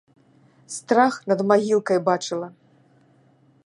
Страх 0.75 1.13
над 1.33 1.39
магілкай 1.53 1.97
бачыла! 2.11 2.47